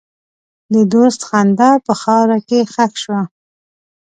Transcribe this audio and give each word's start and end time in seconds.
د 0.73 0.75
دوست 0.93 1.19
خندا 1.27 1.71
په 1.85 1.93
خاوره 2.01 2.37
کې 2.47 2.59
ښخ 2.73 2.93
شوه. 3.03 3.21